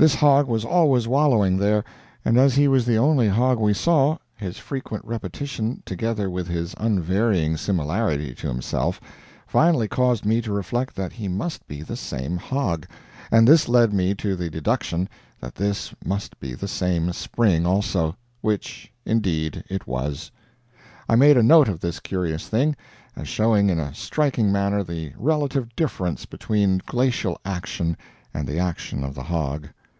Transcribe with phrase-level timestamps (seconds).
[0.00, 1.84] This hog was always wallowing there,
[2.24, 6.74] and as he was the only hog we saw, his frequent repetition, together with his
[6.78, 8.98] unvarying similarity to himself,
[9.46, 12.86] finally caused me to reflect that he must be the same hog,
[13.30, 15.06] and this led me to the deduction
[15.38, 20.30] that this must be the same spring, also which indeed it was.
[21.10, 22.74] I made a note of this curious thing,
[23.16, 27.98] as showing in a striking manner the relative difference between glacial action
[28.32, 29.68] and the action of the hog.